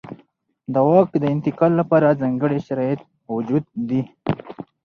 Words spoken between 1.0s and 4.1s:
د انتقال لپاره ځانګړي شرایط موجود دي.